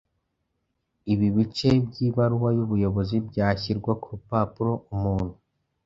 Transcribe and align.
Ibi 1.13 1.27
bice 1.35 1.69
by’ibaruwa 1.87 2.49
y’ubuyobozi 2.57 3.15
byashyirwa 3.27 3.91
ku 4.01 4.07
rupapuro 4.13 4.73
umuntu 4.93 5.35